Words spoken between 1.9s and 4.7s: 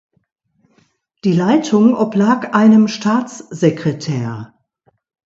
oblag einem Staatssekretär.